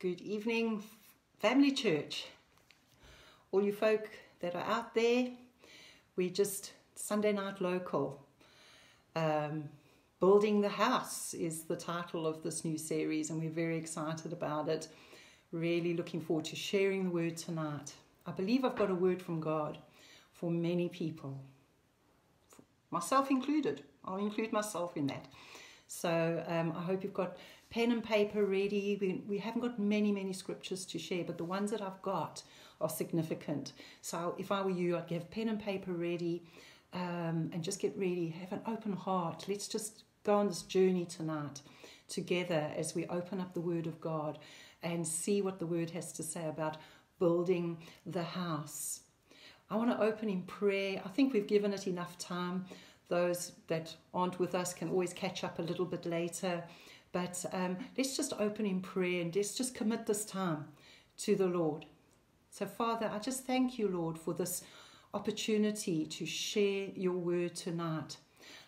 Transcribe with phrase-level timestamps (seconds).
[0.00, 0.82] Good evening,
[1.40, 2.24] family church.
[3.52, 4.08] All you folk
[4.40, 5.28] that are out there,
[6.16, 8.24] we just Sunday night local.
[9.14, 9.64] Um,
[10.18, 14.70] Building the House is the title of this new series, and we're very excited about
[14.70, 14.88] it.
[15.52, 17.92] Really looking forward to sharing the word tonight.
[18.26, 19.76] I believe I've got a word from God
[20.32, 21.38] for many people,
[22.90, 23.82] myself included.
[24.06, 25.26] I'll include myself in that.
[25.88, 27.36] So um, I hope you've got
[27.70, 28.98] pen and paper ready.
[29.00, 32.42] We, we haven't got many, many scriptures to share, but the ones that I've got
[32.80, 33.72] are significant.
[34.00, 36.42] So if I were you, I'd have pen and paper ready
[36.92, 38.28] um, and just get ready.
[38.40, 39.46] Have an open heart.
[39.48, 41.62] Let's just go on this journey tonight
[42.08, 44.38] together as we open up the Word of God
[44.82, 46.76] and see what the Word has to say about
[47.18, 49.00] building the house.
[49.70, 51.00] I want to open in prayer.
[51.04, 52.64] I think we've given it enough time.
[53.08, 56.64] Those that aren't with us can always catch up a little bit later.
[57.12, 60.66] But um, let's just open in prayer and let's just commit this time
[61.18, 61.86] to the Lord.
[62.50, 64.62] So, Father, I just thank you, Lord, for this
[65.12, 68.16] opportunity to share your word tonight.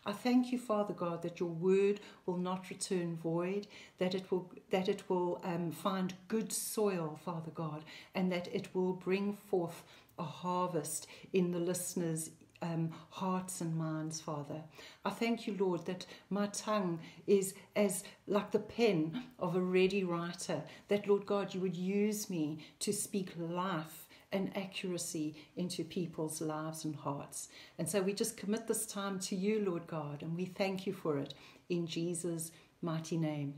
[0.04, 4.50] I thank you, Father God, that your word will not return void, that it will
[4.70, 9.84] that it will um, find good soil, Father God, and that it will bring forth
[10.18, 12.30] a harvest in the listeners'
[12.62, 14.62] um, hearts and minds, Father.
[15.04, 20.04] I thank you, Lord, that my tongue is as like the pen of a ready
[20.04, 26.40] writer, that, Lord God, you would use me to speak life and accuracy into people's
[26.40, 27.48] lives and hearts.
[27.78, 30.92] And so we just commit this time to you, Lord God, and we thank you
[30.92, 31.34] for it
[31.68, 33.54] in Jesus' mighty name.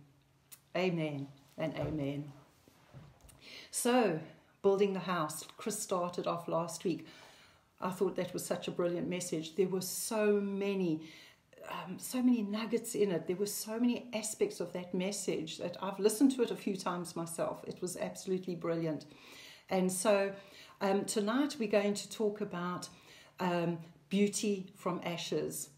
[0.77, 2.33] Amen and amen.
[3.71, 4.19] So,
[4.63, 7.07] building the house, Chris started off last week.
[7.85, 9.55] I thought that was such a brilliant message.
[9.55, 11.03] There were so many,
[11.69, 13.27] um, so many nuggets in it.
[13.27, 16.77] There were so many aspects of that message that I've listened to it a few
[16.77, 17.63] times myself.
[17.67, 19.05] It was absolutely brilliant.
[19.69, 20.33] And so
[20.81, 22.89] um, tonight we're going to talk about
[23.39, 23.79] um,
[24.09, 25.69] beauty from ashes.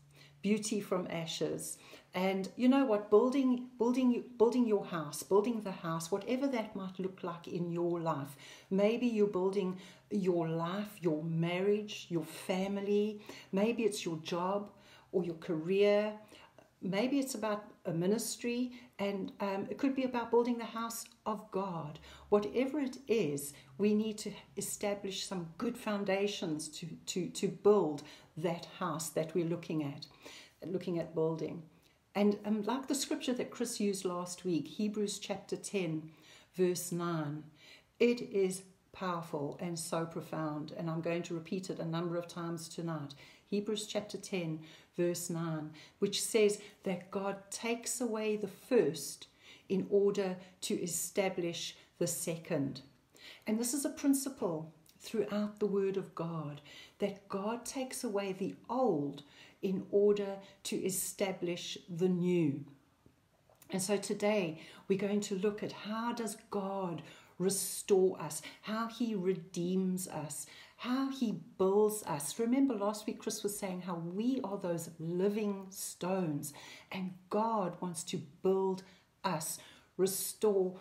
[0.43, 1.77] Beauty from ashes.
[2.17, 3.11] And you know what?
[3.11, 8.01] Building, building, building your house, building the house, whatever that might look like in your
[8.01, 8.35] life.
[8.71, 9.79] Maybe you're building
[10.11, 13.21] your life, your marriage, your family.
[13.53, 14.71] Maybe it's your job
[15.13, 16.15] or your career.
[16.81, 21.51] Maybe it's about a ministry, and um, it could be about building the house of
[21.51, 21.99] God.
[22.31, 28.03] Whatever it is, we need to establish some good foundations to, to, to build
[28.39, 30.07] that house that we're looking at,
[30.67, 31.63] looking at building.
[32.17, 36.11] And um, like the scripture that Chris used last week, Hebrews chapter 10,
[36.55, 37.45] verse 9,
[38.01, 38.63] it is
[38.93, 40.73] powerful and so profound.
[40.79, 43.15] And I'm going to repeat it a number of times tonight.
[43.45, 44.61] Hebrews chapter 10,
[44.97, 49.27] verse 9, which says that God takes away the first
[49.69, 52.81] in order to establish the second.
[53.47, 56.63] And this is a principle throughout the Word of God
[56.99, 59.23] that God takes away the old
[59.67, 62.65] in order to establish the new.
[63.71, 67.03] And so today we're going to look at how does God
[67.41, 70.47] restore us, how he redeems us,
[70.77, 72.39] how he builds us.
[72.39, 76.55] Remember last week Chris was saying how we are those living stones
[76.93, 78.85] and God wants to build
[79.25, 79.59] us,
[79.97, 80.79] restore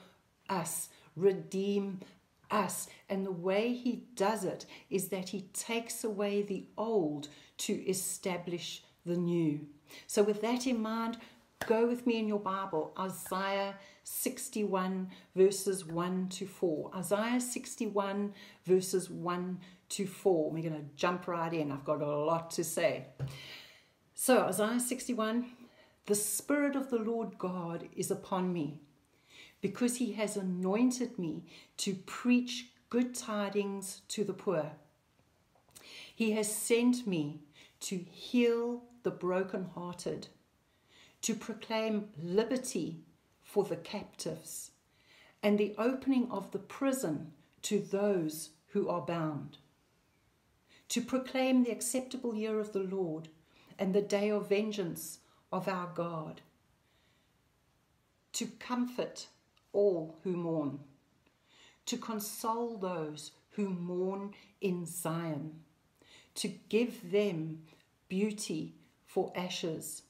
[0.48, 2.02] us, redeem
[2.52, 2.88] us.
[3.10, 8.84] And the way he does it is that he takes away the old to establish
[9.06, 9.68] the new.
[10.08, 11.18] So, with that in mind,
[11.68, 16.92] go with me in your Bible, Isaiah 61, verses 1 to 4.
[16.96, 18.34] Isaiah 61,
[18.66, 20.52] verses 1 to 4.
[20.52, 21.72] We're going to jump right in.
[21.72, 23.06] I've got a lot to say.
[24.14, 25.46] So, Isaiah 61
[26.08, 28.82] The Spirit of the Lord God is upon me
[29.62, 31.44] because he has anointed me
[31.78, 34.72] to preach good tidings to the poor.
[36.16, 37.42] He has sent me
[37.82, 40.28] to heal the brokenhearted,
[41.22, 43.02] to proclaim liberty
[43.44, 44.72] for the captives,
[45.44, 47.32] and the opening of the prison
[47.64, 49.58] to those who are bound,
[50.90, 53.30] to proclaim the acceptable year of the Lord
[53.78, 55.20] and the day of vengeance
[55.52, 56.42] of our God,
[58.34, 59.28] to comfort
[59.76, 60.80] all who mourn,
[61.86, 65.60] to console those who mourn in Zion,
[66.36, 67.60] to give them
[68.08, 68.74] beauty
[69.06, 70.04] for ashes,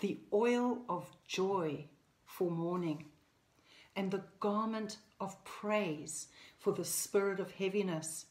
[0.00, 1.84] the oil of joy
[2.24, 3.04] for mourning,
[3.96, 6.28] and the garment of praise
[6.58, 8.26] for the spirit of heaviness,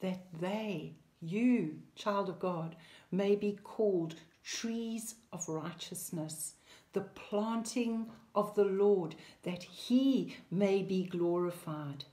[0.00, 2.76] that they, you, child of God,
[3.10, 6.54] may be called trees of righteousness
[6.94, 12.04] the planting of the Lord, that he may be glorified.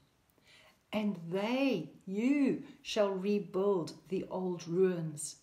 [0.93, 5.37] And they, you, shall rebuild the old ruins.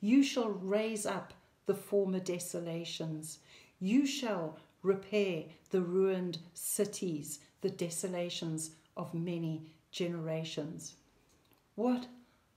[0.00, 1.34] You shall raise up
[1.66, 3.38] the former desolations.
[3.78, 10.94] You shall repair the ruined cities, the desolations of many generations.
[11.74, 12.06] What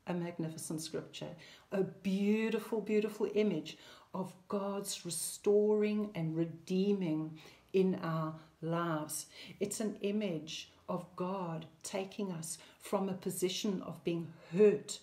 [0.07, 1.35] a magnificent scripture.
[1.71, 3.77] A beautiful, beautiful image
[4.13, 7.39] of God's restoring and redeeming
[7.73, 9.27] in our lives.
[9.59, 14.99] It's an image of God taking us from a position of being hurt,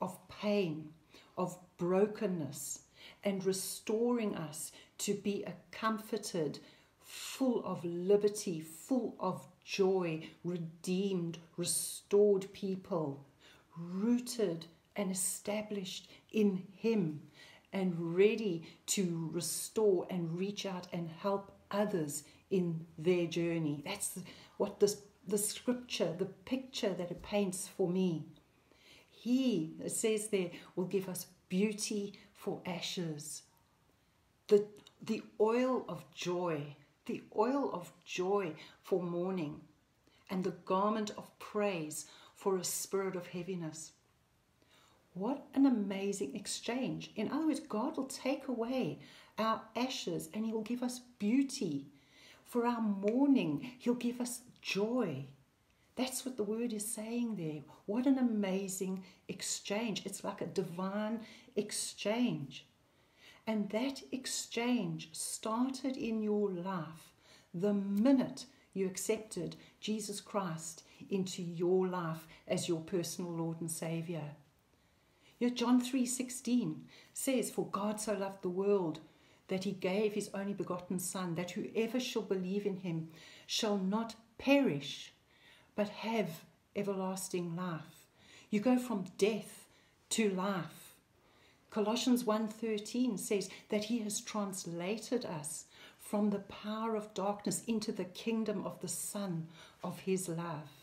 [0.00, 0.90] of pain,
[1.38, 2.80] of brokenness,
[3.24, 6.58] and restoring us to be a comforted,
[7.00, 13.24] full of liberty, full of joy, redeemed, restored people,
[13.76, 14.66] rooted
[14.96, 17.22] and established in Him,
[17.72, 23.82] and ready to restore and reach out and help others in their journey.
[23.86, 24.18] That's
[24.56, 28.26] what this, the scripture, the picture that it paints for me.
[29.10, 33.42] He, it says there, will give us beauty for ashes.
[34.48, 34.66] The,
[35.02, 36.76] the oil of joy,
[37.06, 39.60] the oil of joy for mourning,
[40.30, 43.92] and the garment of praise for a spirit of heaviness.
[45.20, 47.10] What an amazing exchange.
[47.14, 49.00] In other words, God will take away
[49.38, 51.88] our ashes and He will give us beauty.
[52.46, 55.26] For our mourning, He'll give us joy.
[55.94, 57.60] That's what the word is saying there.
[57.84, 60.06] What an amazing exchange.
[60.06, 61.20] It's like a divine
[61.54, 62.64] exchange.
[63.46, 67.12] And that exchange started in your life
[67.52, 74.22] the minute you accepted Jesus Christ into your life as your personal Lord and Savior.
[75.40, 79.00] You John 3:16 says, "For God so loved the world
[79.48, 83.10] that he gave his only begotten Son, that whoever shall believe in him
[83.46, 85.14] shall not perish,
[85.74, 86.44] but have
[86.76, 88.06] everlasting life."
[88.50, 89.66] You go from death
[90.10, 90.94] to life.
[91.70, 95.64] Colossians 1:13 says that he has translated us
[95.98, 99.48] from the power of darkness into the kingdom of the son
[99.82, 100.79] of his love.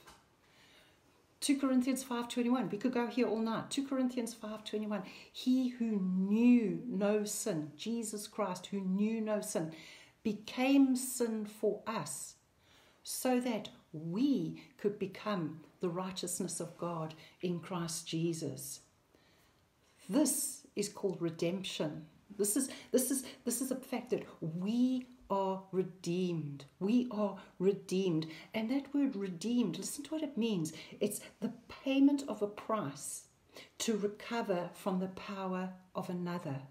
[1.39, 3.69] 2 Corinthians 5:21 we could go here all night.
[3.69, 9.73] 2 Corinthians 5:21 he who knew no sin Jesus Christ who knew no sin
[10.23, 12.35] became sin for us
[13.03, 18.81] so that we could become the righteousness of God in Christ Jesus.
[20.09, 22.05] This is called redemption.
[22.37, 26.65] This is this is this is a fact that we are redeemed.
[26.79, 28.27] We are redeemed.
[28.53, 30.73] And that word redeemed, listen to what it means.
[30.99, 31.53] It's the
[31.83, 33.23] payment of a price
[33.79, 36.61] to recover from the power of another.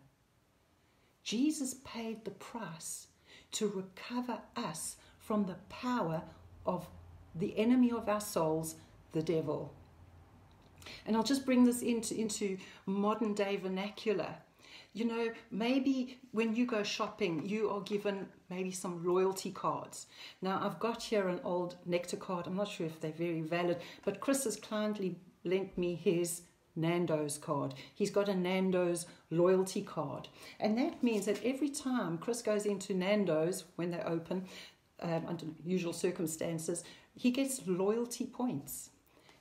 [1.22, 3.08] Jesus paid the price
[3.52, 6.22] to recover us from the power
[6.64, 6.88] of
[7.34, 8.76] the enemy of our souls,
[9.12, 9.74] the devil.
[11.04, 14.34] And I'll just bring this into, into modern day vernacular.
[14.92, 20.06] You know, maybe when you go shopping, you are given maybe some loyalty cards.
[20.42, 22.46] Now, I've got here an old Nectar card.
[22.46, 26.42] I'm not sure if they're very valid, but Chris has kindly lent me his
[26.76, 27.74] Nando's card.
[27.94, 30.28] He's got a Nando's loyalty card.
[30.60, 34.46] And that means that every time Chris goes into Nando's when they open,
[35.00, 38.90] um, under usual circumstances, he gets loyalty points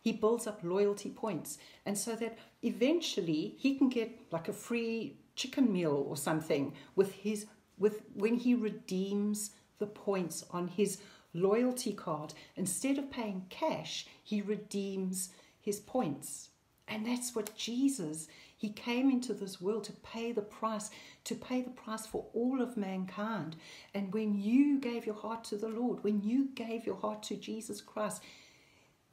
[0.05, 1.57] he builds up loyalty points.
[1.87, 7.11] And so that eventually he can get like a free chicken meal or something with
[7.11, 10.99] his with when he redeems the points on his
[11.33, 12.33] loyalty card.
[12.55, 15.29] Instead of paying cash, he redeems
[15.59, 16.49] his points.
[16.87, 20.91] And that's what Jesus, he came into this world to pay the price,
[21.23, 23.55] to pay the price for all of mankind.
[23.93, 27.35] And when you gave your heart to the Lord, when you gave your heart to
[27.35, 28.21] Jesus Christ,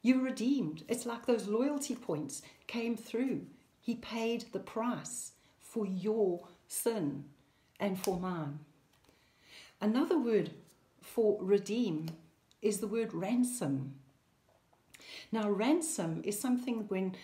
[0.03, 0.83] you're redeemed.
[0.87, 3.47] It's like those loyalty points came through.
[3.81, 7.25] He paid the price for your sin
[7.83, 8.59] and for mine.
[9.81, 10.51] Another word
[11.01, 12.07] for redeem
[12.61, 13.95] is the word ransom.
[15.33, 17.15] Now, ransom is something when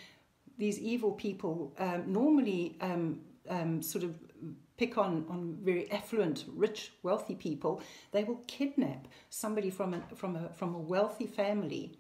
[0.58, 4.16] these evil people um, normally um, um, sort of
[4.76, 10.36] pick on, on very affluent, rich, wealthy people, they will kidnap somebody from a, from
[10.36, 11.94] a, from a wealthy family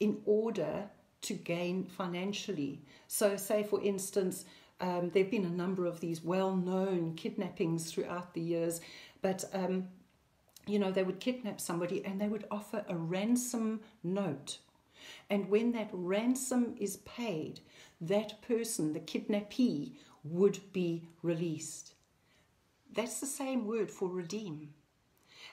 [0.00, 0.88] in order
[1.22, 2.80] to gain financially.
[3.06, 4.44] So, say for instance,
[4.80, 8.80] um, there have been a number of these well known kidnappings throughout the years,
[9.22, 9.88] but um,
[10.66, 14.58] you know, they would kidnap somebody and they would offer a ransom note.
[15.30, 17.60] And when that ransom is paid,
[18.00, 19.94] that person, the kidnappee,
[20.24, 21.94] would be released.
[22.92, 24.74] That's the same word for redeem.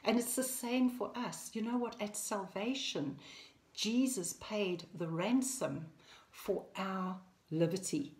[0.03, 1.51] And it's the same for us.
[1.53, 2.01] You know what?
[2.01, 3.17] At salvation,
[3.75, 5.85] Jesus paid the ransom
[6.31, 7.17] for our
[7.51, 8.13] liberty.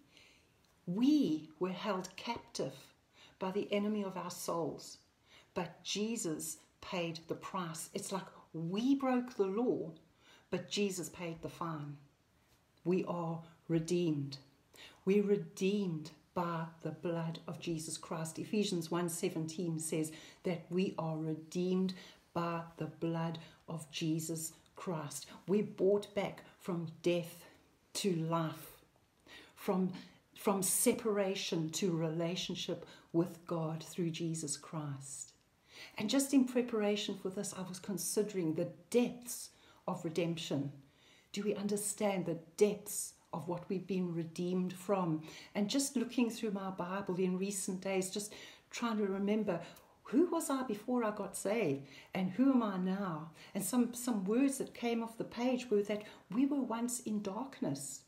[0.86, 2.74] We were held captive
[3.40, 4.98] by the enemy of our souls,
[5.54, 7.90] but Jesus paid the price.
[7.94, 9.92] It's like we broke the law,
[10.52, 11.98] but Jesus paid the fine.
[12.84, 14.38] We are redeemed.
[15.06, 18.40] We're redeemed by the blood of Jesus Christ.
[18.40, 20.12] Ephesians 1:17 says
[20.44, 21.94] that we are redeemed
[22.34, 25.28] by the blood of Jesus Christ.
[25.48, 27.46] We're bought back from death
[27.96, 28.72] to life,
[29.56, 29.92] from,
[30.38, 35.32] from separation to relationship with God through Jesus Christ.
[35.98, 39.50] And just in preparation for this, I was considering the depths
[39.88, 40.72] of redemption.
[41.32, 45.24] Do we understand the depths of what we've been redeemed from?
[45.54, 48.34] And just looking through my Bible in recent days, just
[48.72, 49.60] trying to remember
[50.10, 53.32] who was I before I got saved and who am I now?
[53.56, 57.22] And some, some words that came off the page were that we were once in
[57.22, 58.02] darkness.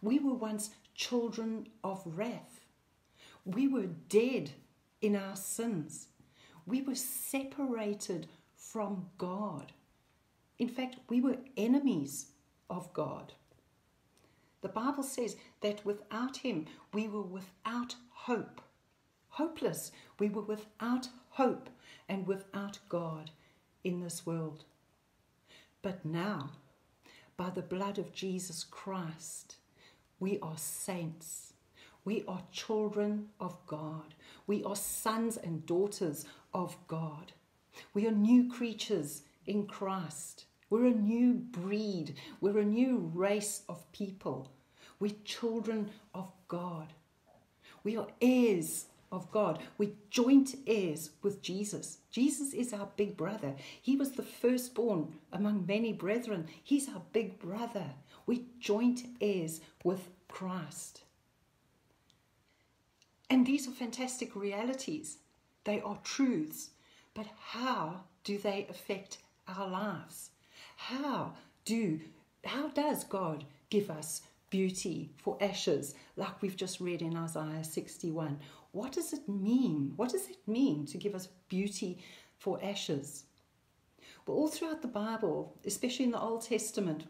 [0.00, 2.60] We were once children of wrath.
[3.44, 4.50] We were dead
[5.02, 6.08] in our sins.
[6.66, 9.72] We were separated from God.
[10.58, 12.26] In fact, we were enemies
[12.70, 13.34] of God.
[14.62, 18.62] The Bible says that without Him, we were without hope.
[19.28, 19.92] Hopeless.
[20.18, 21.68] We were without hope
[22.08, 23.30] and without God
[23.84, 24.64] in this world.
[25.82, 26.52] But now,
[27.36, 29.56] by the blood of Jesus Christ,
[30.18, 31.52] we are saints.
[32.06, 34.14] We are children of God.
[34.46, 36.24] We are sons and daughters
[36.54, 37.32] of God.
[37.92, 40.46] We are new creatures in Christ.
[40.70, 42.14] We're a new breed.
[42.40, 44.50] We're a new race of people.
[44.98, 46.94] We're children of God.
[47.84, 49.62] We are heirs of God.
[49.78, 51.98] We're joint heirs with Jesus.
[52.10, 53.54] Jesus is our big brother.
[53.80, 56.46] He was the firstborn among many brethren.
[56.62, 57.94] He's our big brother.
[58.26, 61.02] We're joint heirs with Christ.
[63.28, 65.18] And these are fantastic realities.
[65.64, 66.70] They are truths.
[67.14, 70.30] But how do they affect our lives?
[70.76, 71.32] How
[71.64, 72.00] do
[72.44, 78.38] how does God give us beauty for ashes, like we've just read in Isaiah 61?
[78.72, 79.92] What does it mean?
[79.96, 81.98] What does it mean to give us beauty
[82.38, 83.24] for ashes?
[84.26, 87.04] Well, all throughout the Bible, especially in the Old Testament,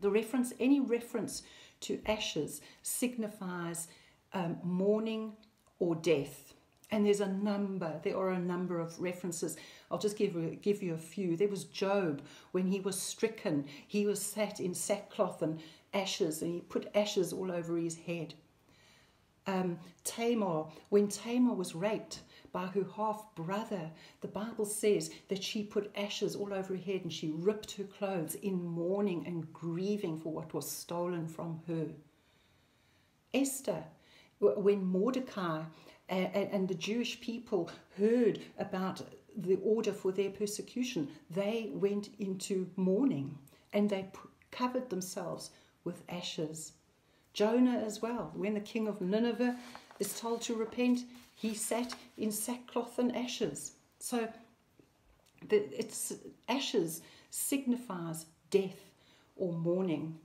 [0.00, 1.42] the reference, any reference
[1.80, 3.88] to ashes signifies
[4.32, 5.32] um, mourning
[5.78, 6.54] or death.
[6.92, 9.56] And there's a number, there are a number of references.
[9.90, 11.36] I'll just give, give you a few.
[11.36, 12.22] There was Job
[12.52, 15.60] when he was stricken, he was sat in sackcloth and
[15.94, 18.34] ashes, and he put ashes all over his head
[19.50, 22.20] um, Tamar, when Tamar was raped
[22.52, 23.90] by her half brother,
[24.20, 27.84] the Bible says that she put ashes all over her head and she ripped her
[27.84, 31.86] clothes in mourning and grieving for what was stolen from her.
[33.32, 33.84] Esther,
[34.40, 35.62] when Mordecai
[36.08, 39.02] and the Jewish people heard about
[39.36, 43.38] the order for their persecution, they went into mourning
[43.72, 44.10] and they
[44.50, 45.50] covered themselves
[45.84, 46.72] with ashes.
[47.32, 48.32] Jonah as well.
[48.34, 49.56] When the king of Nineveh
[49.98, 51.00] is told to repent,
[51.34, 53.72] he sat in sackcloth and ashes.
[53.98, 54.28] So
[55.48, 56.12] the, it's
[56.48, 58.78] ashes signifies death
[59.36, 60.18] or mourning.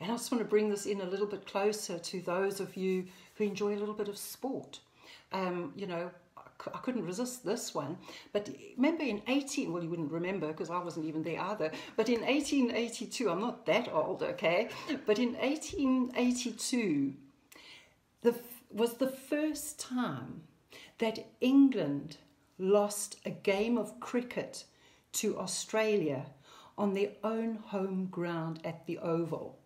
[0.00, 2.76] And I just want to bring this in a little bit closer to those of
[2.76, 3.06] you
[3.36, 4.80] who enjoy a little bit of sport.
[5.32, 6.10] Um, you know,
[6.74, 7.98] I couldn't resist this one.
[8.32, 11.70] But remember in 18, well, you wouldn't remember because I wasn't even there either.
[11.96, 14.68] But in 1882, I'm not that old, okay?
[15.06, 17.14] But in 1882,
[18.22, 18.34] the,
[18.70, 20.42] was the first time
[20.98, 22.16] that England
[22.58, 24.64] lost a game of cricket
[25.12, 26.26] to Australia
[26.78, 29.58] on their own home ground at the Oval.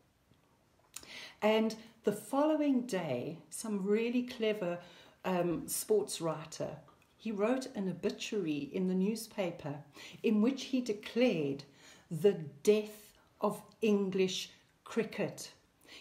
[1.42, 4.78] And the following day, some really clever
[5.24, 6.76] um, sports writer,
[7.20, 9.74] he wrote an obituary in the newspaper
[10.22, 11.62] in which he declared
[12.10, 14.52] the death of English
[14.84, 15.52] cricket.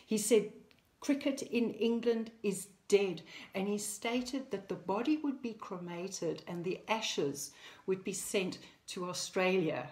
[0.05, 0.53] He said,
[1.01, 3.21] Cricket in England is dead,
[3.53, 7.51] and he stated that the body would be cremated and the ashes
[7.85, 9.89] would be sent to Australia.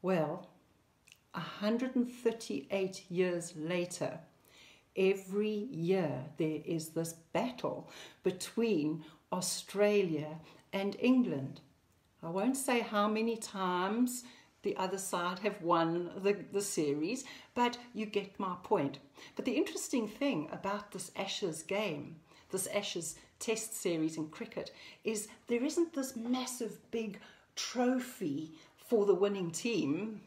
[0.00, 0.48] Well,
[1.32, 4.20] 138 years later,
[4.96, 7.90] every year there is this battle
[8.22, 9.04] between
[9.34, 10.38] Australia
[10.72, 11.60] and England.
[12.22, 14.22] I won't say how many times
[14.62, 18.98] the other side have won the, the series, but you get my point.
[19.34, 22.16] But the interesting thing about this Ashes game,
[22.52, 24.70] this Ashes test series in cricket
[25.02, 27.18] is there isn't this massive big
[27.56, 30.20] trophy for the winning team.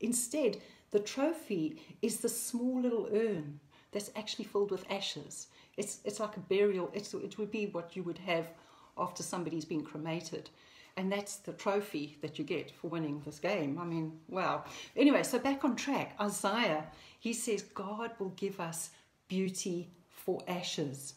[0.00, 0.58] Instead,
[0.90, 3.60] the trophy is the small little urn
[3.92, 5.46] that's actually filled with ashes.
[5.76, 8.48] It's, it's like a burial, it's, it would be what you would have
[8.96, 10.50] after somebody's been cremated.
[10.96, 13.78] And that's the trophy that you get for winning this game.
[13.78, 14.64] I mean, wow.
[14.96, 16.16] Anyway, so back on track.
[16.18, 16.86] Isaiah,
[17.20, 18.90] he says, God will give us
[19.28, 21.14] beauty for ashes.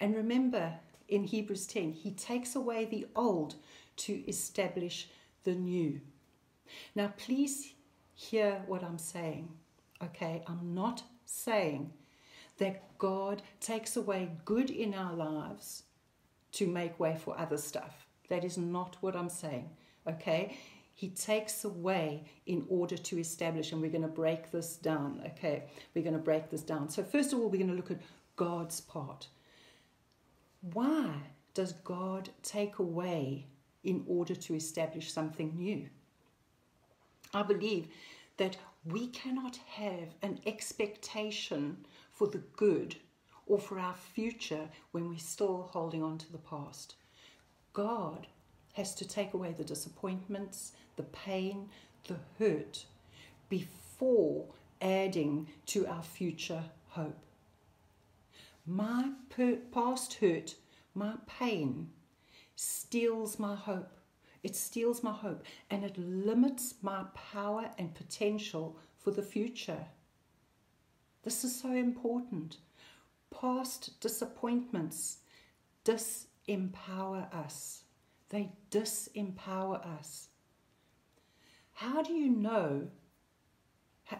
[0.00, 0.74] And remember,
[1.08, 3.54] in Hebrews 10, he takes away the old
[3.96, 5.08] to establish
[5.44, 6.00] the new.
[6.94, 7.72] Now, please
[8.14, 9.48] hear what I'm saying.
[10.02, 11.92] Okay, I'm not saying
[12.58, 15.84] that God takes away good in our lives
[16.52, 18.06] to make way for other stuff.
[18.28, 19.68] That is not what I'm saying.
[20.08, 20.56] Okay?
[20.94, 25.22] He takes away in order to establish, and we're going to break this down.
[25.26, 25.64] Okay?
[25.94, 26.88] We're going to break this down.
[26.88, 28.00] So, first of all, we're going to look at
[28.36, 29.28] God's part.
[30.72, 31.12] Why
[31.52, 33.46] does God take away
[33.84, 35.88] in order to establish something new?
[37.34, 37.88] I believe
[38.38, 41.76] that we cannot have an expectation
[42.16, 42.96] for the good
[43.46, 46.96] or for our future when we're still holding on to the past.
[47.74, 48.26] God
[48.72, 51.68] has to take away the disappointments, the pain,
[52.08, 52.86] the hurt
[53.48, 54.46] before
[54.80, 57.22] adding to our future hope.
[58.66, 59.10] My
[59.72, 60.56] past hurt,
[60.94, 61.90] my pain,
[62.56, 63.92] steals my hope.
[64.42, 69.86] It steals my hope and it limits my power and potential for the future.
[71.26, 72.58] This is so important.
[73.32, 75.16] Past disappointments
[75.84, 77.82] disempower us.
[78.28, 80.28] They disempower us.
[81.72, 82.86] How do you know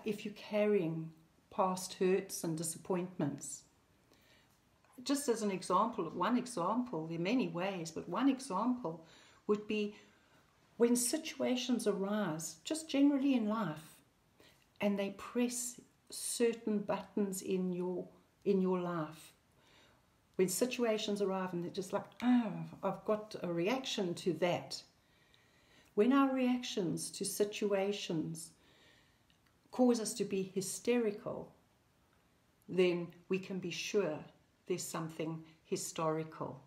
[0.05, 1.13] if you're carrying
[1.49, 3.63] past hurts and disappointments?
[5.05, 9.07] Just as an example, one example, there are many ways, but one example
[9.47, 9.95] would be
[10.77, 13.95] when situations arise, just generally in life,
[14.81, 18.07] and they press certain buttons in your
[18.45, 19.33] in your life.
[20.37, 24.83] When situations arrive and they're just like, oh, I've got a reaction to that.
[25.95, 28.51] When our reactions to situations
[29.71, 31.53] cause us to be hysterical,
[32.69, 34.19] then we can be sure
[34.66, 36.62] there's something historical.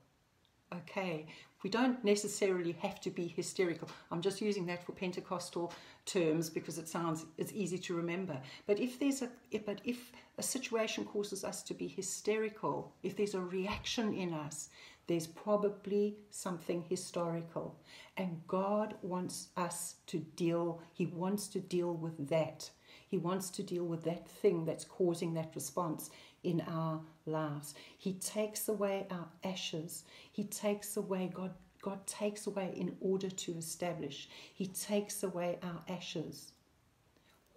[0.74, 1.28] Okay,
[1.64, 3.90] we don't necessarily have to be hysterical.
[4.12, 5.74] I'm just using that for Pentecostal
[6.06, 8.40] terms because it sounds it's easy to remember.
[8.66, 9.30] But if there's a
[9.66, 14.70] but if a situation causes us to be hysterical, if there's a reaction in us,
[15.08, 17.76] there's probably something historical.
[18.16, 22.70] And God wants us to deal, He wants to deal with that.
[23.08, 26.12] He wants to deal with that thing that's causing that response
[26.44, 27.74] in our lives.
[27.98, 30.04] He takes away our ashes.
[30.32, 34.30] He takes away, God, God takes away in order to establish.
[34.54, 36.52] He takes away our ashes.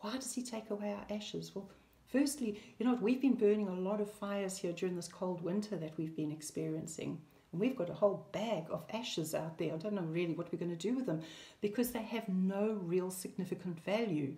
[0.00, 1.54] Why does He take away our ashes?
[1.54, 1.68] Well,
[2.06, 5.76] firstly, you know, we've been burning a lot of fires here during this cold winter
[5.76, 7.20] that we've been experiencing.
[7.52, 9.74] And we've got a whole bag of ashes out there.
[9.74, 11.20] I don't know really what we're going to do with them
[11.60, 14.34] because they have no real significant value.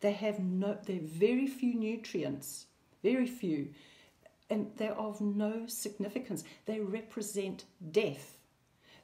[0.00, 2.66] They have no, they're very few nutrients
[3.02, 3.68] very few,
[4.52, 6.44] and they're of no significance.
[6.66, 8.36] They represent death.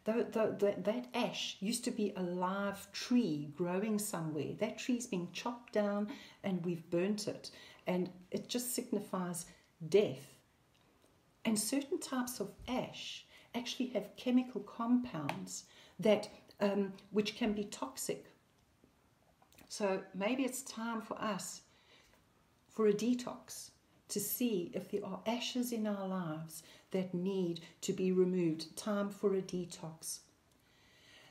[0.05, 4.53] The, the, the, that ash used to be a live tree growing somewhere.
[4.59, 6.09] That tree's been chopped down
[6.45, 7.51] and we've burnt it,
[7.87, 9.47] and it just signifies
[9.89, 10.35] death.
[11.47, 15.65] And certain types of ash actually have chemical compounds
[15.99, 16.29] that
[16.61, 18.27] um, which can be toxic.
[19.69, 21.63] So maybe it's time for us
[22.69, 23.71] for a detox
[24.09, 28.77] to see if there are ashes in our lives that need to be removed.
[28.77, 30.21] Time for a detox.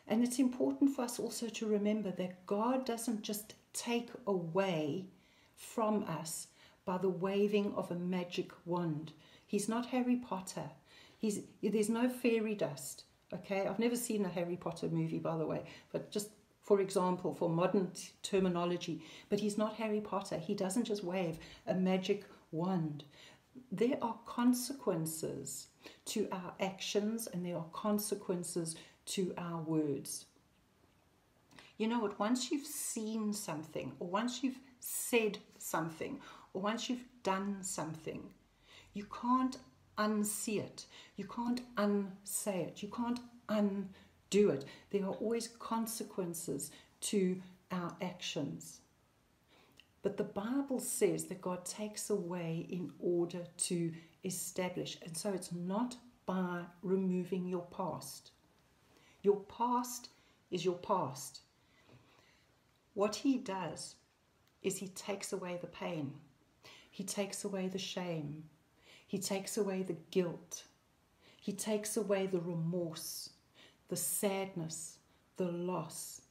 [0.07, 5.05] And it's important for us also to remember that God doesn't just take away
[5.55, 6.47] from us
[6.85, 9.11] by the waving of a magic wand.
[9.45, 10.69] He's not Harry Potter.
[11.17, 13.03] He's, there's no fairy dust.
[13.33, 16.29] Okay, I've never seen a Harry Potter movie, by the way, but just
[16.67, 17.89] for example, for modern
[18.23, 19.01] terminology.
[19.29, 20.37] But he's not Harry Potter.
[20.37, 23.05] He doesn't just wave a magic wand.
[23.71, 25.67] There are consequences
[26.07, 28.75] to our actions and there are consequences
[29.05, 30.25] to our words.
[31.77, 32.19] You know what?
[32.19, 36.19] Once you've seen something, or once you've said something,
[36.53, 38.23] or once you've done something,
[38.93, 39.57] you can't
[39.97, 40.85] unsee it.
[41.15, 42.83] You can't unsay it.
[42.83, 43.21] You can't
[44.31, 44.65] undo it.
[44.89, 48.79] There are always consequences to our actions.
[50.03, 53.91] But the Bible says that God takes away in order to
[54.23, 54.97] establish.
[55.05, 58.31] And so it's not by removing your past.
[59.23, 60.09] Your past
[60.51, 61.41] is your past.
[62.93, 63.95] What he does
[64.63, 66.13] is he takes away the pain,
[66.89, 68.43] he takes away the shame,
[69.05, 70.63] he takes away the guilt,
[71.39, 73.29] he takes away the remorse,
[73.89, 74.97] the sadness,
[75.37, 76.21] the loss.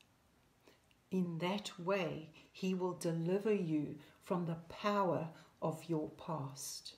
[1.11, 5.29] In that way, he will deliver you from the power
[5.63, 6.95] of your past.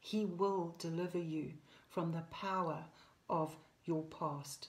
[0.00, 1.52] He will deliver you
[1.88, 2.84] from the power
[3.28, 4.68] of your past.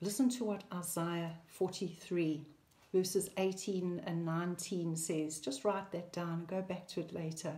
[0.00, 2.46] Listen to what Isaiah 43,
[2.92, 5.40] verses 18 and 19 says.
[5.40, 7.52] Just write that down, and go back to it later.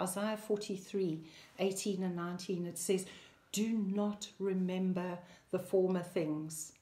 [0.00, 1.20] Isaiah 43,
[1.58, 3.06] 18 and 19, it says,
[3.52, 5.18] Do not remember
[5.50, 6.72] the former things.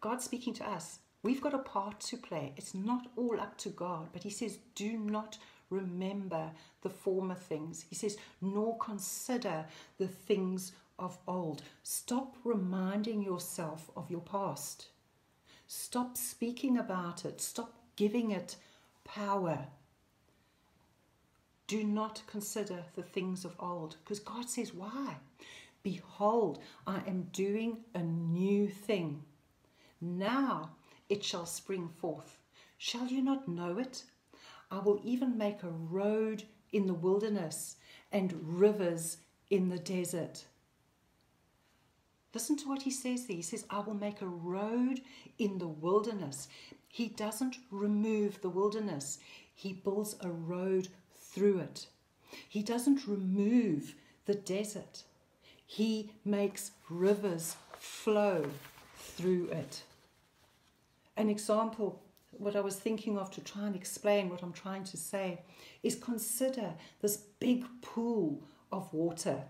[0.00, 0.98] God speaking to us.
[1.22, 2.52] We've got a part to play.
[2.56, 5.38] It's not all up to God, but He says, Do not
[5.70, 6.50] remember
[6.82, 7.84] the former things.
[7.88, 9.66] He says, nor consider
[9.98, 11.62] the things of old.
[11.82, 14.88] Stop reminding yourself of your past.
[15.66, 17.40] Stop speaking about it.
[17.40, 18.56] Stop giving it
[19.04, 19.66] power.
[21.66, 25.16] Do not consider the things of old because God says, Why?
[25.82, 29.22] Behold, I am doing a new thing.
[30.00, 30.70] Now
[31.08, 32.38] it shall spring forth.
[32.78, 34.04] Shall you not know it?
[34.70, 37.76] I will even make a road in the wilderness
[38.12, 39.18] and rivers
[39.50, 40.44] in the desert.
[42.32, 43.36] Listen to what he says there.
[43.36, 45.00] He says, I will make a road
[45.38, 46.48] in the wilderness.
[46.88, 49.18] He doesn't remove the wilderness,
[49.54, 50.88] he builds a road
[51.34, 51.86] through it.
[52.48, 53.94] He doesn't remove
[54.26, 55.02] the desert,
[55.66, 58.46] he makes rivers flow
[58.96, 59.82] through it.
[61.16, 62.00] An example
[62.38, 65.40] what I was thinking of to try and explain what I'm trying to say
[65.82, 68.42] is consider this big pool
[68.72, 69.42] of water.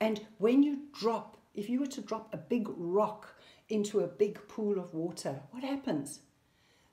[0.00, 3.34] And when you drop, if you were to drop a big rock
[3.68, 6.20] into a big pool of water, what happens?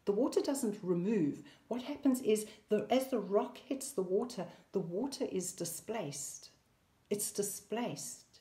[0.08, 1.44] The water doesn't remove.
[1.68, 6.52] What happens is the, as the rock hits the water, the water is displaced.
[7.10, 8.40] It's displaced.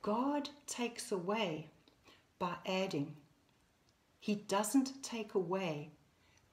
[0.00, 1.68] God takes away
[2.38, 3.14] by adding.
[4.18, 5.90] He doesn't take away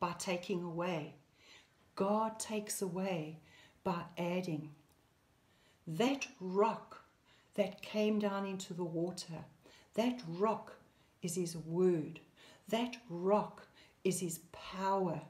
[0.01, 1.15] by taking away.
[1.95, 3.39] God takes away
[3.85, 4.71] by adding.
[5.87, 7.05] That rock
[7.53, 9.45] that came down into the water,
[9.93, 10.73] that rock
[11.21, 12.19] is His word.
[12.69, 13.67] That rock
[14.03, 15.21] is His power.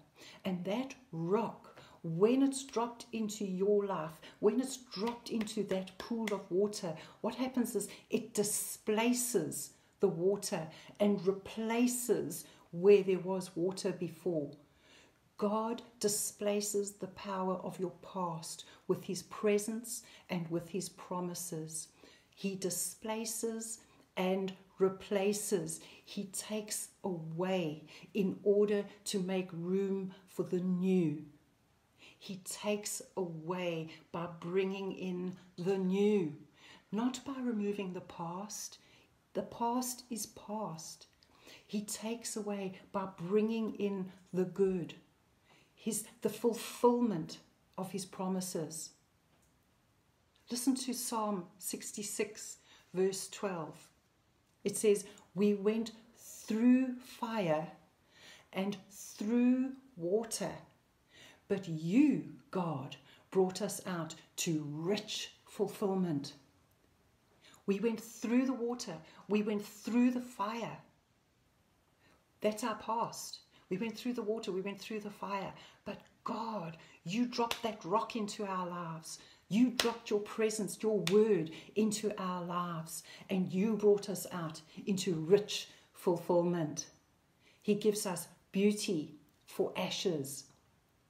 [0.43, 6.27] And that rock, when it's dropped into your life, when it's dropped into that pool
[6.31, 10.67] of water, what happens is it displaces the water
[10.99, 14.51] and replaces where there was water before.
[15.37, 21.89] God displaces the power of your past with his presence and with his promises.
[22.29, 23.79] He displaces
[24.17, 25.79] and replaces.
[26.03, 31.23] He takes away in order to make room for the new.
[32.17, 36.33] He takes away by bringing in the new,
[36.91, 38.79] not by removing the past.
[39.33, 41.07] The past is past.
[41.67, 44.95] He takes away by bringing in the good,
[45.73, 47.39] his, the fulfillment
[47.77, 48.91] of his promises.
[50.51, 52.57] Listen to Psalm 66,
[52.93, 53.89] verse 12.
[54.65, 57.67] It says, We went through fire
[58.51, 60.51] and through water,
[61.47, 62.97] but you, God,
[63.31, 66.33] brought us out to rich fulfillment.
[67.67, 68.95] We went through the water.
[69.29, 70.77] We went through the fire.
[72.41, 73.39] That's our past.
[73.69, 74.51] We went through the water.
[74.51, 75.53] We went through the fire.
[75.83, 79.19] But God, you dropped that rock into our lives.
[79.47, 85.13] You dropped your presence, your word into our lives, and you brought us out into
[85.13, 86.87] rich fulfillment.
[87.61, 90.45] He gives us beauty for ashes.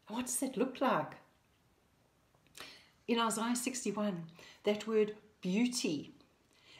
[0.07, 1.13] What does that look like?
[3.07, 4.23] In Isaiah 61,
[4.63, 6.15] that word beauty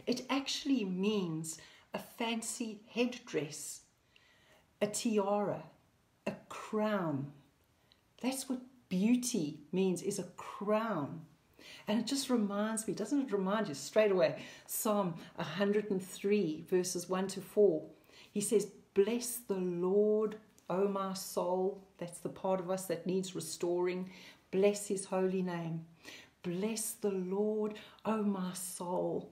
[0.05, 1.57] it actually means
[1.93, 3.81] a fancy headdress,
[4.81, 5.63] a tiara,
[6.27, 7.31] a crown.
[8.21, 11.21] That's what beauty means, is a crown.
[11.88, 14.43] And it just reminds me, doesn't it remind you straight away?
[14.65, 17.84] Psalm 103, verses 1 to 4.
[18.32, 20.38] He says, Bless the Lord,
[20.69, 21.84] O my soul.
[21.97, 24.10] That's the part of us that needs restoring.
[24.51, 25.86] Bless his holy name.
[26.43, 27.75] Bless the Lord,
[28.06, 29.32] O my soul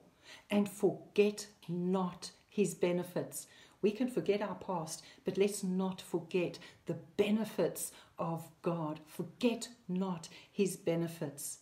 [0.50, 3.46] and forget not his benefits.
[3.82, 9.00] We can forget our past, but let's not forget the benefits of God.
[9.06, 11.58] Forget not his benefits.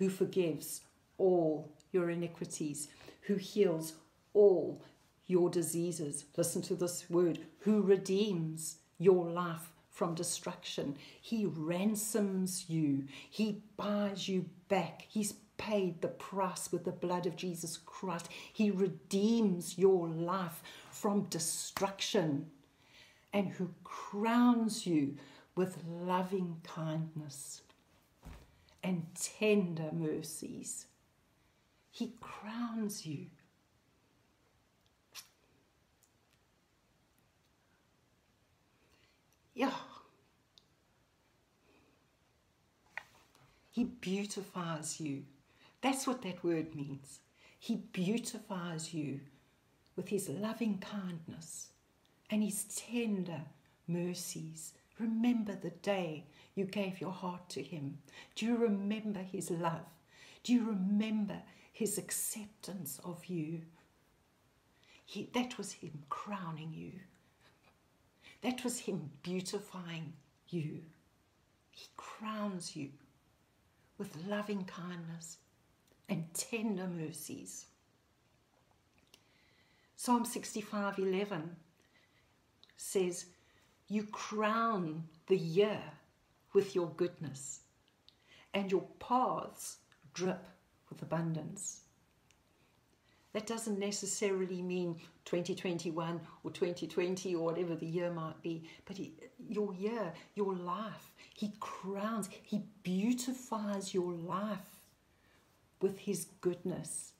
[0.00, 0.80] Who forgives
[1.18, 2.88] all your iniquities,
[3.20, 3.92] who heals
[4.32, 4.82] all
[5.26, 6.24] your diseases.
[6.38, 10.96] Listen to this word who redeems your life from destruction.
[11.20, 15.04] He ransoms you, He buys you back.
[15.06, 18.30] He's paid the price with the blood of Jesus Christ.
[18.54, 22.46] He redeems your life from destruction
[23.34, 25.16] and who crowns you
[25.54, 27.60] with loving kindness
[29.20, 30.86] tender mercies.
[31.90, 33.26] He crowns you.
[39.54, 39.72] Yeah.
[43.70, 45.24] He beautifies you.
[45.80, 47.20] That's what that word means.
[47.58, 49.20] He beautifies you
[49.96, 51.68] with his loving kindness
[52.30, 53.42] and his tender
[53.86, 54.72] mercies.
[55.00, 57.98] Remember the day you gave your heart to him.
[58.34, 59.86] Do you remember his love?
[60.44, 61.40] Do you remember
[61.72, 63.62] his acceptance of you?
[65.06, 66.92] He, that was him crowning you.
[68.42, 70.12] That was him beautifying
[70.48, 70.82] you.
[71.70, 72.90] He crowns you
[73.96, 75.38] with loving kindness
[76.10, 77.66] and tender mercies.
[79.96, 81.56] Psalm 65:11
[82.76, 83.26] says,
[83.90, 85.82] "You crown the year
[86.54, 87.62] with your goodness,
[88.54, 89.78] and your paths
[90.14, 90.46] drip
[90.88, 91.82] with abundance."
[93.32, 99.14] That doesn't necessarily mean 2021 or 2020 or whatever the year might be, but he,
[99.48, 104.86] your year, your life, He crowns, He beautifies your life
[105.80, 107.12] with His goodness.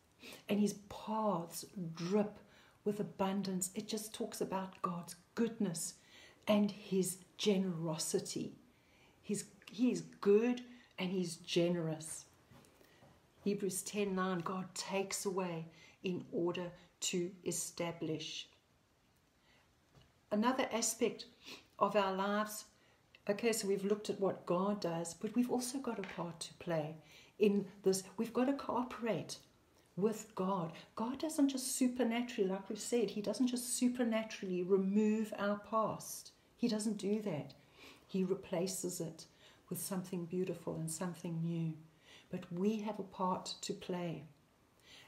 [0.48, 2.38] And His paths drip
[2.84, 3.70] with abundance.
[3.74, 5.94] It just talks about God's goodness
[6.50, 8.56] and His generosity.
[9.22, 10.62] He's, he is good
[10.98, 12.24] and He's generous.
[13.44, 15.66] Hebrews 10 9, God takes away
[16.02, 18.48] in order to establish.
[20.32, 21.26] Another aspect
[21.78, 22.64] of our lives,
[23.28, 26.54] okay, so we've looked at what God does, but we've also got a part to
[26.54, 26.96] play
[27.38, 28.02] in this.
[28.16, 29.38] We've got to cooperate
[29.96, 30.72] with God.
[30.96, 36.32] God doesn't just supernaturally, like we've said, He doesn't just supernaturally remove our past.
[36.60, 37.54] He doesn't do that.
[38.06, 39.24] He replaces it
[39.70, 41.72] with something beautiful and something new.
[42.30, 44.24] But we have a part to play.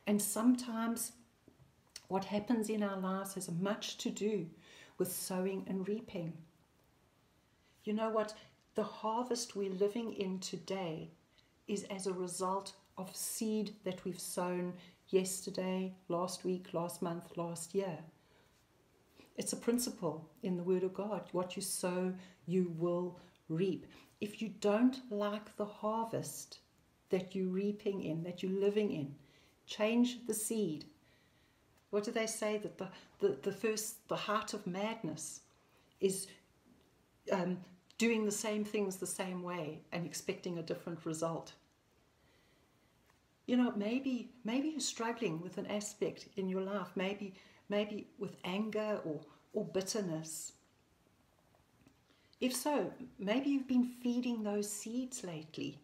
[0.07, 1.13] And sometimes
[2.09, 4.47] what happens in our lives has much to do
[4.97, 6.33] with sowing and reaping.
[7.85, 8.33] You know what?
[8.75, 11.11] The harvest we're living in today
[11.69, 14.73] is as a result of seed that we've sown
[15.09, 17.99] yesterday, last week, last month, last year.
[19.37, 21.29] It's a principle in the Word of God.
[21.33, 22.13] What you sow,
[22.47, 23.19] you will
[23.49, 23.87] reap.
[24.21, 26.59] If you don't like the harvest
[27.11, 29.15] that you're reaping in, that you're living in,
[29.67, 30.85] change the seed.
[31.91, 32.59] What do they say?
[32.59, 32.89] That the,
[33.21, 35.41] the, the first, the heart of madness
[36.01, 36.27] is
[37.31, 37.59] um,
[37.99, 41.53] doing the same things the same way and expecting a different result.
[43.47, 47.35] You know, maybe maybe you're struggling with an aspect in your life, maybe
[47.73, 49.19] maybe with anger or,
[49.55, 50.53] or bitterness.
[52.39, 55.79] If so, maybe you've been feeding those seeds lately.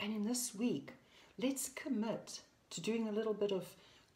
[0.00, 0.94] And in this week,
[1.40, 3.64] let's commit to doing a little bit of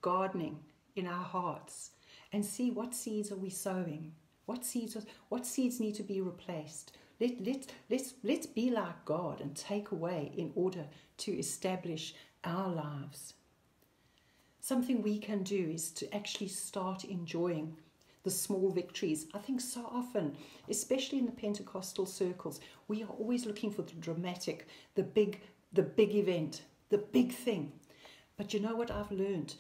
[0.00, 0.58] gardening
[0.96, 1.90] in our hearts
[2.32, 4.12] and see what seeds are we sowing
[4.46, 4.96] what seeds
[5.28, 9.92] what seeds need to be replaced let, let, let's, let's be like god and take
[9.92, 10.84] away in order
[11.16, 13.34] to establish our lives
[14.62, 17.76] something we can do is to actually start enjoying
[18.22, 19.26] the small victories.
[19.34, 20.36] I think so often,
[20.70, 25.40] especially in the Pentecostal circles, we are always looking for the dramatic, the big,
[25.72, 27.72] the big event, the big thing.
[28.36, 29.56] But you know what I've learned?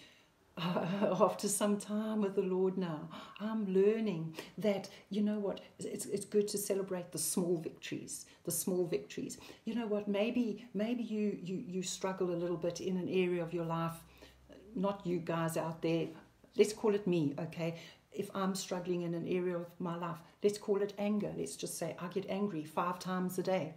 [0.56, 3.08] Uh, after some time with the Lord now,
[3.40, 8.52] I'm learning that, you know what, it's, it's good to celebrate the small victories, the
[8.52, 9.38] small victories.
[9.64, 13.42] You know what, maybe, maybe you, you, you struggle a little bit in an area
[13.42, 14.04] of your life,
[14.74, 16.08] not you guys out there,
[16.56, 17.76] let's call it me, okay?
[18.12, 21.32] If I'm struggling in an area of my life, let's call it anger.
[21.36, 23.74] Let's just say I get angry five times a day.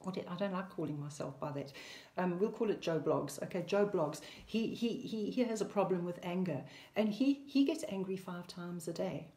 [0.00, 1.72] What I don't like calling myself by that.
[2.16, 3.42] Um, we'll call it Joe Bloggs.
[3.42, 4.20] Okay, Joe Bloggs.
[4.44, 6.62] He, he, he, he has a problem with anger
[6.94, 9.28] and he, he gets angry five times a day.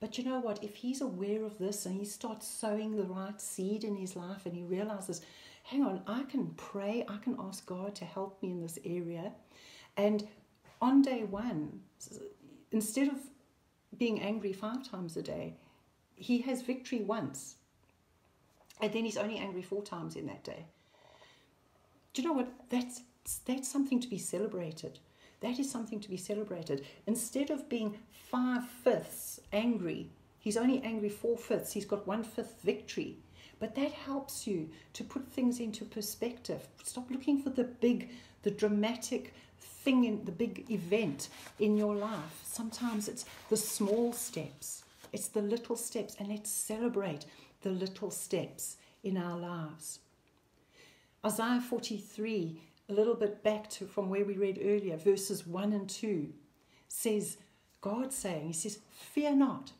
[0.00, 0.62] But you know what?
[0.62, 4.46] If he's aware of this and he starts sowing the right seed in his life
[4.46, 5.20] and he realizes,
[5.64, 9.32] hang on, I can pray, I can ask God to help me in this area.
[9.98, 10.26] And
[10.80, 11.80] on day one,
[12.70, 13.18] instead of
[13.98, 15.56] being angry five times a day,
[16.14, 17.56] he has victory once
[18.80, 20.66] and then he's only angry four times in that day.
[22.14, 22.48] Do you know what?
[22.70, 23.02] That's,
[23.44, 25.00] that's something to be celebrated.
[25.40, 26.86] That is something to be celebrated.
[27.06, 27.98] Instead of being
[28.30, 33.18] five fifths angry, he's only angry four fifths, he's got one fifth victory.
[33.60, 36.68] But that helps you to put things into perspective.
[36.84, 38.10] Stop looking for the big,
[38.42, 39.34] the dramatic
[39.88, 42.42] thing in the big event in your life.
[42.44, 47.24] Sometimes it's the small steps, it's the little steps, and let's celebrate
[47.62, 50.00] the little steps in our lives.
[51.24, 55.88] Isaiah 43, a little bit back to from where we read earlier, verses 1 and
[55.88, 56.34] 2,
[56.88, 57.38] says,
[57.80, 59.72] God saying, He says, Fear not,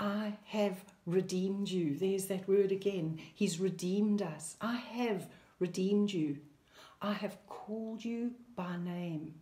[0.00, 1.96] I have redeemed you.
[1.96, 3.20] There's that word again.
[3.32, 4.56] He's redeemed us.
[4.60, 5.28] I have
[5.60, 6.38] redeemed you.
[7.00, 9.34] I have called you by name.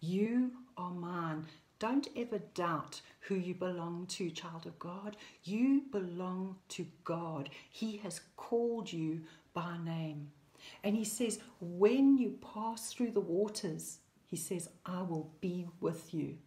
[0.00, 1.46] You are mine.
[1.78, 5.16] Don't ever doubt who you belong to, child of God.
[5.44, 7.50] You belong to God.
[7.70, 10.30] He has called you by name.
[10.82, 16.12] And He says, when you pass through the waters, He says, I will be with
[16.12, 16.38] you.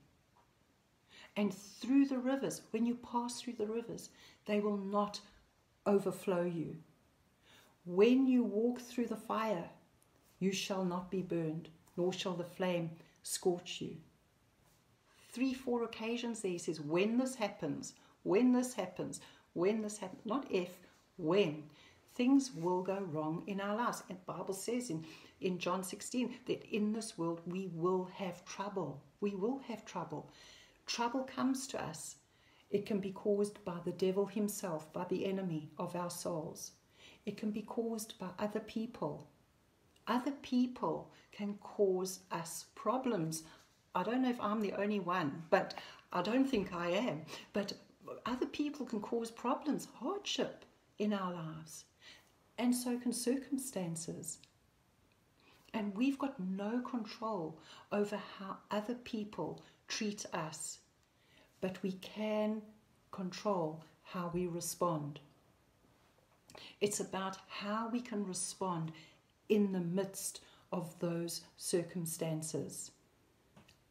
[1.38, 4.10] And through the rivers, when you pass through the rivers,
[4.46, 5.22] they will not
[5.86, 6.78] overflow you.
[7.86, 9.70] When you walk through the fire,
[10.40, 12.92] you shall not be burned, nor shall the flame
[13.24, 13.98] scorch you.
[15.30, 19.20] Three, four occasions there he says, when this happens, when this happens,
[19.54, 20.78] when this happens, not if,
[21.18, 21.64] when.
[22.16, 24.04] Things will go wrong in our lives.
[24.10, 25.06] And the Bible says in,
[25.42, 29.04] in John 16 that in this world we will have trouble.
[29.22, 30.32] We will have trouble.
[30.88, 32.16] Trouble comes to us.
[32.70, 36.72] It can be caused by the devil himself, by the enemy of our souls.
[37.26, 39.28] It can be caused by other people
[40.08, 43.44] other people can cause us problems.
[43.94, 45.76] I don't know if I'm the only one, but
[46.12, 47.22] I don't think I am.
[47.54, 47.74] But
[48.26, 50.66] other people can cause problems, hardship
[51.00, 51.86] in our lives,
[52.58, 54.40] and so can circumstances.
[55.74, 57.60] And we've got no control
[57.92, 60.80] over how other people treat us,
[61.62, 62.62] but we can
[63.12, 65.20] control how we respond.
[66.82, 68.92] It's about how we can respond
[69.50, 72.92] in the midst of those circumstances.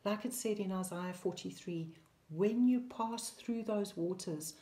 [0.05, 1.89] Like it said in Isaiah 43
[2.31, 4.55] when you pass through those waters,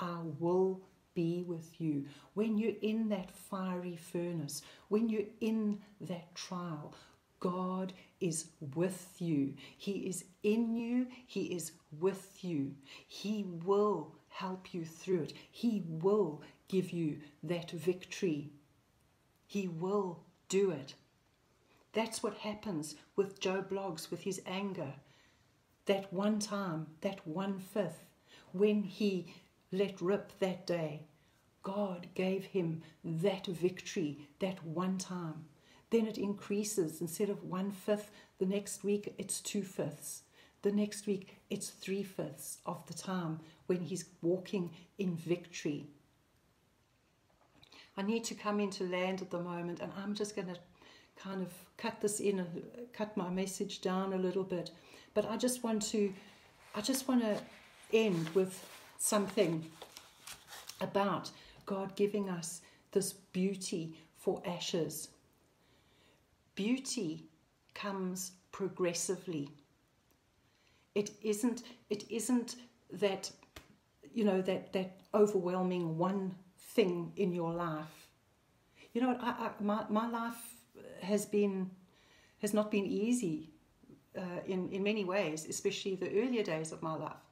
[0.00, 0.80] I will
[1.14, 2.06] be with you.
[2.34, 6.94] When you're in that fiery furnace, when you're in that trial,
[7.38, 9.54] God is with you.
[9.76, 11.06] He is in you.
[11.26, 12.72] He is with you.
[13.06, 15.32] He will help you through it.
[15.50, 18.50] He will give you that victory.
[19.46, 20.20] He will
[20.52, 20.92] do it.
[21.94, 24.92] That's what happens with Joe Bloggs with his anger.
[25.86, 28.04] That one time, that one fifth,
[28.52, 29.32] when he
[29.72, 31.04] let rip that day,
[31.62, 35.46] God gave him that victory that one time.
[35.88, 37.00] Then it increases.
[37.00, 40.24] Instead of one fifth, the next week it's two fifths.
[40.60, 45.86] The next week it's three fifths of the time when he's walking in victory.
[47.96, 50.56] I need to come into land at the moment, and I'm just going to
[51.16, 54.70] kind of cut this in and cut my message down a little bit.
[55.14, 56.12] But I just want to,
[56.74, 57.38] I just want to
[57.92, 58.66] end with
[58.98, 59.64] something
[60.80, 61.30] about
[61.66, 65.08] God giving us this beauty for ashes.
[66.54, 67.24] Beauty
[67.74, 69.50] comes progressively.
[70.94, 71.62] It isn't.
[71.88, 72.56] It isn't
[72.92, 73.30] that,
[74.14, 76.34] you know, that that overwhelming one
[76.74, 78.08] thing in your life.
[78.92, 79.16] You know?
[79.20, 80.42] I, I, my, my life
[81.02, 81.70] has been
[82.38, 83.50] has not been easy
[84.16, 87.24] uh, in in many ways, especially the earlier days of my life.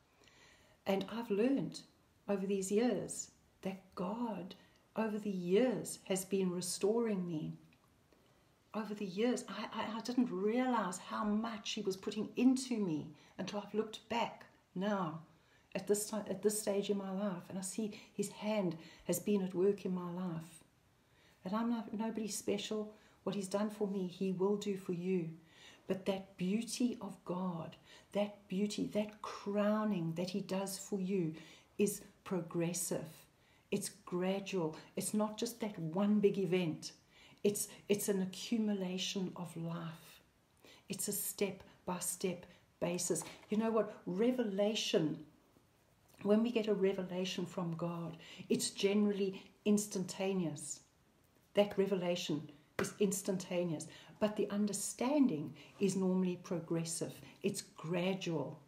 [0.87, 1.81] And I've learned
[2.29, 3.31] over these years
[3.63, 4.55] that God,
[4.97, 7.59] over the years, has been restoring me.
[8.73, 13.09] Over the years, I, I, I didn't realize how much He was putting into me
[13.39, 15.21] until I've looked back now
[15.75, 19.21] at this time, at this stage in my life, and I see His hand has
[19.21, 20.65] been at work in my life.
[21.45, 22.93] And I'm not nobody special.
[23.23, 25.29] What He's done for me, He will do for you.
[25.87, 27.77] But that beauty of God,
[28.13, 31.35] that beauty, that crowning that He does for you,
[31.79, 33.07] is progressive.
[33.71, 34.77] It's gradual.
[34.97, 36.93] It's not just that one big event.
[37.45, 40.21] It's it's an accumulation of life.
[40.89, 42.47] It's a step by step
[42.81, 43.23] basis.
[43.49, 43.95] You know what?
[44.07, 45.19] Revelation
[46.23, 48.17] when we get a revelation from God,
[48.49, 50.81] it's generally instantaneous.
[51.55, 53.87] That revelation is instantaneous,
[54.19, 57.13] but the understanding is normally progressive,
[57.43, 58.59] it's gradual.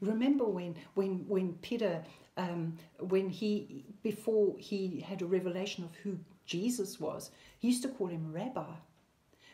[0.00, 2.02] Remember when, when, when Peter,
[2.36, 7.88] um, when he, before he had a revelation of who Jesus was, he used to
[7.88, 8.72] call him Rabbi.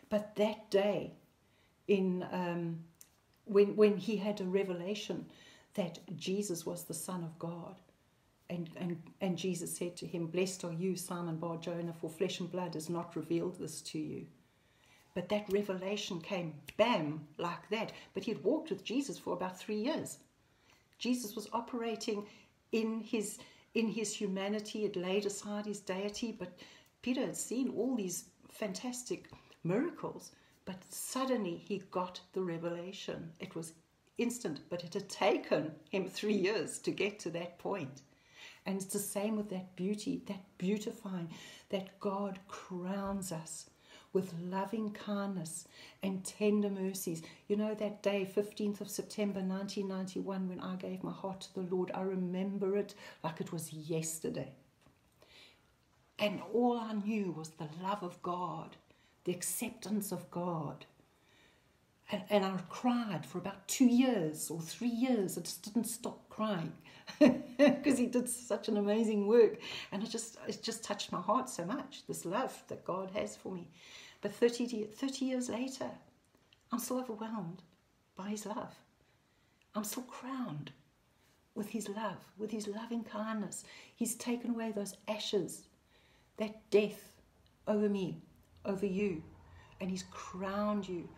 [0.09, 1.13] But that day,
[1.91, 2.79] in um,
[3.45, 5.27] when when he had a revelation
[5.75, 7.77] that Jesus was the Son of God,
[8.49, 12.41] and, and, and Jesus said to him, Blessed are you, Simon Bar Jonah, for flesh
[12.41, 14.27] and blood has not revealed this to you.
[15.15, 17.93] But that revelation came bam, like that.
[18.15, 20.19] But he had walked with Jesus for about three years.
[20.99, 22.27] Jesus was operating
[22.73, 23.39] in his
[23.75, 26.59] in his humanity, had laid aside his deity, but
[27.03, 29.31] Peter had seen all these fantastic
[29.63, 30.33] miracles.
[30.65, 33.33] But suddenly he got the revelation.
[33.39, 33.73] It was
[34.21, 38.03] instant, but it had taken him three years to get to that point.
[38.67, 41.31] And it's the same with that beauty, that beautifying,
[41.71, 43.71] that God crowns us
[44.13, 45.67] with loving kindness
[46.03, 47.23] and tender mercies.
[47.49, 51.75] You know, that day, 15th of September 1991, when I gave my heart to the
[51.75, 54.53] Lord, I remember it like it was yesterday.
[56.19, 58.77] And all I knew was the love of God,
[59.25, 60.85] the acceptance of God.
[62.11, 65.39] And, and I cried for about two years or three years.
[65.39, 66.73] I just didn't stop crying
[67.19, 69.59] because he did such an amazing work.
[69.93, 73.37] And it just, it just touched my heart so much, this love that God has
[73.37, 73.69] for me.
[74.21, 75.91] But 30, 30 years later,
[76.73, 77.63] I'm still overwhelmed
[78.17, 78.75] by his love.
[79.75, 80.73] I'm still crowned
[81.55, 83.65] with his love, with his loving kindness.
[83.95, 85.69] He's taken away those ashes,
[86.39, 87.13] that death
[87.67, 88.23] over me,
[88.65, 89.23] over you,
[89.81, 91.09] and he's crowned you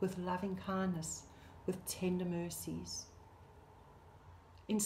[0.00, 1.22] with loving kindness,
[1.66, 3.06] with tender mercies.
[4.68, 4.80] In,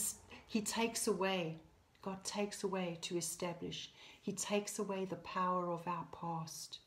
[0.47, 1.61] he takes away,
[2.03, 3.91] God takes away to establish.
[4.21, 6.79] He takes away the power of our past.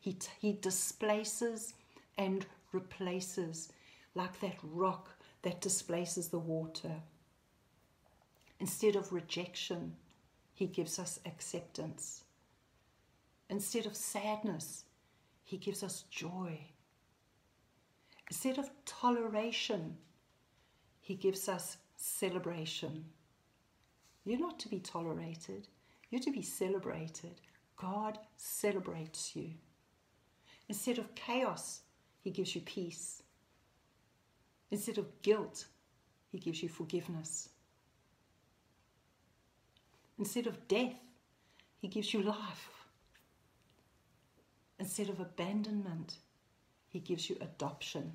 [0.00, 1.74] He, he displaces
[2.18, 3.70] and replaces
[4.14, 5.10] like that rock
[5.42, 7.02] that displaces the water.
[8.60, 9.94] Instead of rejection,
[10.54, 12.22] he gives us acceptance.
[13.50, 14.84] Instead of sadness,
[15.42, 16.58] he gives us joy.
[18.30, 19.96] Instead of toleration,
[21.00, 23.04] he gives us celebration.
[24.24, 25.68] You're not to be tolerated,
[26.10, 27.40] you're to be celebrated.
[27.76, 29.50] God celebrates you.
[30.68, 31.80] Instead of chaos,
[32.20, 33.22] He gives you peace.
[34.70, 35.66] Instead of guilt,
[36.30, 37.50] He gives you forgiveness.
[40.18, 40.94] Instead of death,
[41.78, 42.68] He gives you life.
[44.78, 46.16] Instead of abandonment,
[46.94, 48.12] He gives you adoption.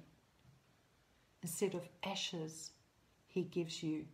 [1.43, 2.71] Instead of ashes,
[3.27, 4.05] He gives you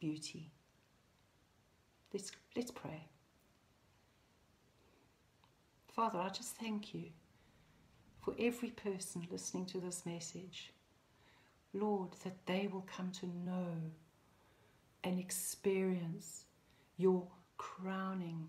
[0.00, 0.50] beauty.
[2.10, 3.04] Let's, let's pray.
[5.94, 7.10] Father, I just thank you
[8.22, 10.72] for every person listening to this message.
[11.74, 13.74] Lord, that they will come to know
[15.04, 16.46] and experience
[16.96, 17.26] your
[17.58, 18.48] crowning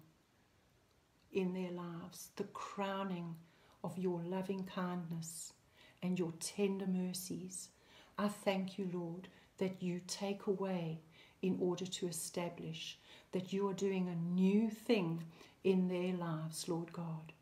[1.33, 3.35] in their lives, the crowning
[3.83, 5.53] of your loving kindness
[6.01, 7.69] and your tender mercies.
[8.17, 9.27] I thank you, Lord,
[9.57, 11.01] that you take away
[11.41, 12.97] in order to establish,
[13.31, 15.23] that you are doing a new thing
[15.63, 17.33] in their lives, Lord God,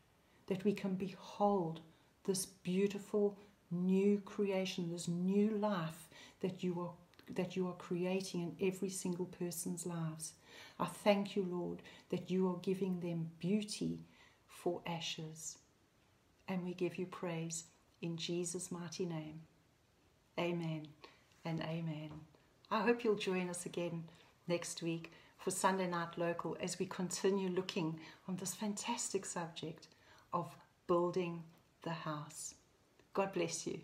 [0.48, 1.82] that we can behold
[2.26, 3.38] this beautiful
[3.72, 6.08] new creation, this new life
[6.42, 6.94] that you are
[7.30, 10.32] that you are creating in every single person's lives.
[10.80, 14.06] I thank you, Lord, that you are giving them beauty
[14.48, 15.58] for ashes.
[16.48, 17.66] And we give you praise
[18.02, 19.42] in Jesus' mighty name.
[20.40, 20.88] Amen
[21.44, 22.10] and amen.
[22.72, 24.04] I hope you'll join us again
[24.48, 29.88] next week for Sunday Night Local as we continue looking on this fantastic subject
[30.34, 30.56] of
[30.88, 31.44] building
[31.84, 32.56] the house.
[33.14, 33.76] God bless you.